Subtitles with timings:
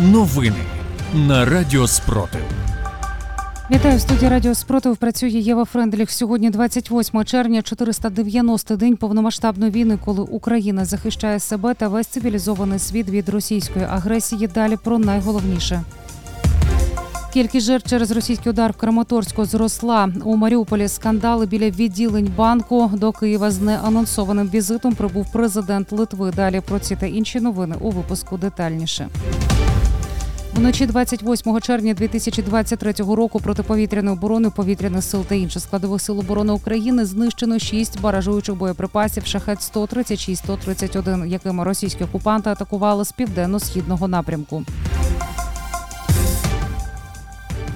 [0.00, 0.56] Новини
[1.14, 2.40] на Радіо Спротив.
[3.70, 4.96] Вітаю в студії Радіо Спротив.
[4.96, 6.10] Працює Єва Френдліх.
[6.10, 13.08] Сьогодні 28 червня, 490 день повномасштабної війни, коли Україна захищає себе та весь цивілізований світ
[13.08, 14.46] від російської агресії.
[14.46, 15.82] Далі про найголовніше.
[17.32, 20.08] Кількість жертв через російський удар в Краматорську зросла.
[20.24, 22.90] У Маріуполі скандали біля відділень банку.
[22.94, 26.32] До Києва з неанонсованим візитом прибув президент Литви.
[26.36, 29.08] Далі про ці та інші новини у випуску детальніше.
[30.54, 37.04] Вночі 28 червня 2023 року протиповітряної оборони повітряних сил та інших складових сил оборони України
[37.04, 44.64] знищено шість баражуючих боєприпасів шахет 136 131 якими російські окупанти атакували з південно-східного напрямку.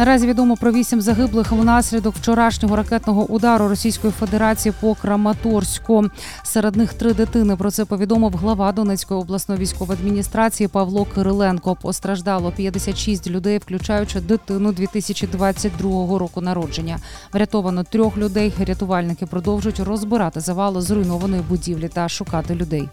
[0.00, 6.04] Наразі відомо про вісім загиблих внаслідок вчорашнього ракетного удару Російської Федерації по Краматорську.
[6.42, 7.56] Серед них три дитини.
[7.56, 11.76] Про це повідомив глава Донецької обласної військової адміністрації Павло Кириленко.
[11.82, 16.98] Постраждало 56 людей, включаючи дитину 2022 року народження.
[17.32, 18.52] Врятовано трьох людей.
[18.58, 22.88] Рятувальники продовжують розбирати завали зруйнованої будівлі та шукати людей.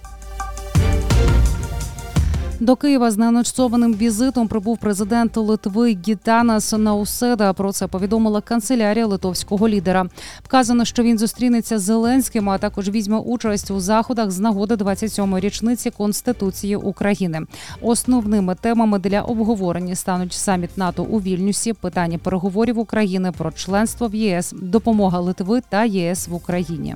[2.60, 7.54] До Києва з неанонсованим візитом прибув президент Литви Гітанас Науседа.
[7.54, 10.06] Про це повідомила канцелярія литовського лідера.
[10.44, 15.40] Вказано, що він зустрінеться з Зеленським, а також візьме участь у заходах з нагоди 27-ї
[15.40, 17.42] річниці Конституції України.
[17.82, 24.16] Основними темами для обговорення стануть саміт НАТО у Вільнюсі, питання переговорів України про членство в
[24.16, 26.96] ЄС, допомога Литви та ЄС в Україні.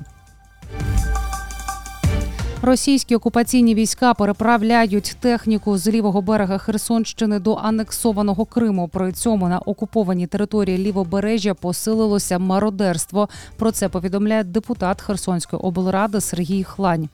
[2.64, 8.88] Російські окупаційні війська переправляють техніку з лівого берега Херсонщини до анексованого Криму.
[8.88, 13.28] При цьому на окупованій території лівобережжя посилилося мародерство.
[13.56, 17.08] Про це повідомляє депутат Херсонської облради Сергій Хлань.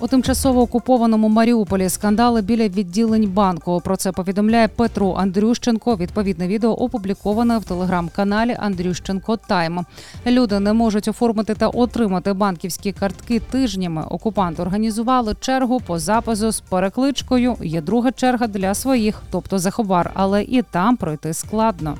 [0.00, 3.80] У тимчасово окупованому Маріуполі скандали біля відділень банку.
[3.84, 5.96] Про це повідомляє Петро Андрющенко.
[5.96, 9.84] Відповідне відео опубліковане в телеграм-каналі Андрющенко Тайм.
[10.26, 14.04] Люди не можуть оформити та отримати банківські картки тижнями.
[14.10, 17.56] Окупанти організували чергу по запису з перекличкою.
[17.62, 21.94] Є друга черга для своїх, тобто за хабар, але і там пройти складно.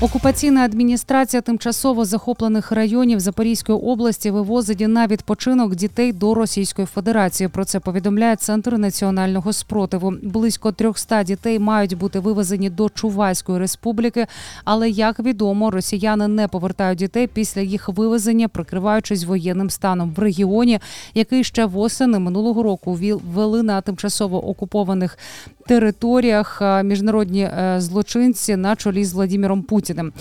[0.00, 7.48] Окупаційна адміністрація тимчасово захоплених районів Запорізької області вивозить на відпочинок дітей до Російської Федерації.
[7.48, 10.12] Про це повідомляє Центр національного спротиву.
[10.22, 14.26] Близько 300 дітей мають бути вивезені до Чувайської республіки.
[14.64, 20.78] Але як відомо, росіяни не повертають дітей після їх вивезення, прикриваючись воєнним станом в регіоні,
[21.14, 25.18] який ще восени минулого року ввели на тимчасово окупованих
[25.66, 30.12] територіях міжнародні злочинці на чолі з Владимиром Путіним.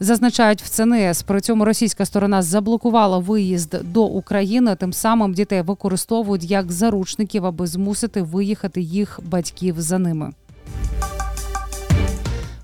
[0.00, 1.22] Зазначають в ЦНС.
[1.22, 4.76] При цьому російська сторона заблокувала виїзд до України.
[4.76, 10.32] Тим самим дітей використовують як заручників, аби змусити виїхати їх батьків за ними.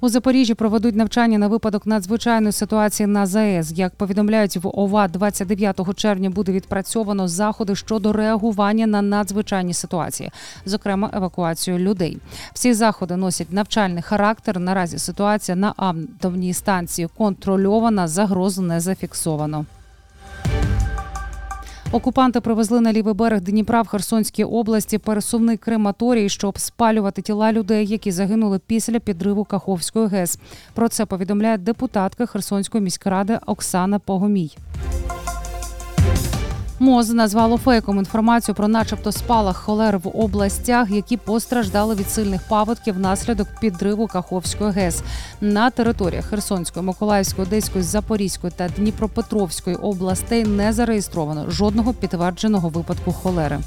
[0.05, 3.73] У Запоріжжі проведуть навчання на випадок надзвичайної ситуації на ЗАЕС.
[3.77, 10.31] Як повідомляють в ОВА, 29 червня буде відпрацьовано заходи щодо реагування на надзвичайні ситуації,
[10.65, 12.19] зокрема евакуацію людей.
[12.55, 14.59] Всі заходи носять навчальний характер.
[14.59, 19.67] Наразі ситуація на атомній станції контрольована, загроз не зафіксовано.
[21.93, 27.87] Окупанти привезли на лівий берег Дніпра в Херсонській області пересувний крематорій, щоб спалювати тіла людей,
[27.87, 30.39] які загинули після підриву Каховської ГЕС.
[30.75, 34.57] Про це повідомляє депутатка Херсонської міськради Оксана Погомій.
[36.83, 42.95] МОЗ назвало фейком інформацію про, начебто, спалах холер в областях, які постраждали від сильних паводків
[42.95, 45.03] внаслідок підриву Каховської ГЕС
[45.41, 53.59] на територіях Херсонської, Миколаївської, Одеської, Запорізької та Дніпропетровської областей не зареєстровано жодного підтвердженого випадку холери.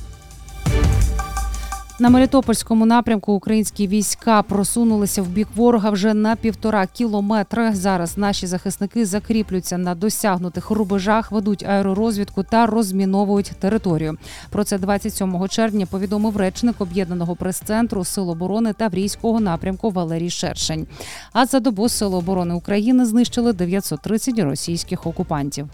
[2.00, 7.74] На Мелітопольському напрямку українські війська просунулися в бік ворога вже на півтора кілометри.
[7.74, 14.18] Зараз наші захисники закріплюються на досягнутих рубежах, ведуть аеророзвідку та розміновують територію.
[14.50, 20.88] Про це 27 червня повідомив речник об'єднаного прес-центру Сил оборони Таврійського напрямку Валерій Шершень.
[21.34, 25.70] А за добу Сили оборони України знищили 930 російських окупантів.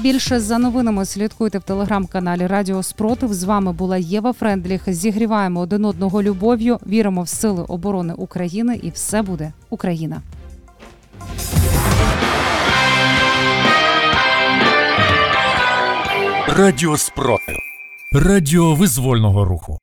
[0.00, 3.34] Більше за новинами слідкуйте в телеграм-каналі Радіо Спротив.
[3.34, 4.82] З вами була Єва Френдліх.
[4.86, 6.78] Зігріваємо один одного любов'ю.
[6.86, 10.22] Віримо в сили оборони України, і все буде Україна.
[16.48, 17.56] Радіо Спротив.
[18.12, 19.78] Радіо визвольного руху.